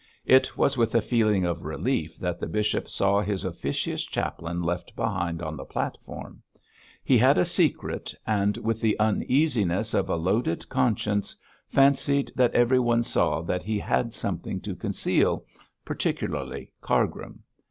[0.25, 4.95] It was with a feeling of relief that the bishop saw his officious chaplain left
[4.95, 6.41] behind on the platform.
[7.03, 11.35] He had a secret, and with the uneasiness of a loaded conscience,
[11.67, 15.45] fancied that everyone saw that he had something to conceal
[15.85, 17.43] particularly Cargrim.